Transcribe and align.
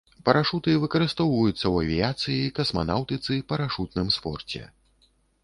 Парашуты 0.27 0.71
выкарыстоўваюцца 0.83 1.55
ў 1.55 1.75
авіяцыі, 1.85 2.49
касманаўтыцы, 2.61 3.39
парашутным 3.53 4.13
спорце. 4.19 4.65